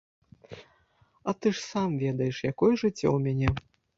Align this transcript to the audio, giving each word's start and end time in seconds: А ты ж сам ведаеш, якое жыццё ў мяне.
А 1.27 1.33
ты 1.39 1.51
ж 1.59 1.61
сам 1.71 1.89
ведаеш, 2.05 2.35
якое 2.51 2.73
жыццё 2.85 3.07
ў 3.13 3.19
мяне. 3.29 3.49